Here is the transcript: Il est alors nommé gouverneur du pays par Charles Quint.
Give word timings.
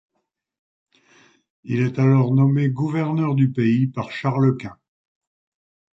Il 1.63 1.81
est 1.81 1.99
alors 1.99 2.33
nommé 2.33 2.69
gouverneur 2.69 3.35
du 3.35 3.51
pays 3.51 3.85
par 3.85 4.09
Charles 4.11 4.57
Quint. 4.57 4.79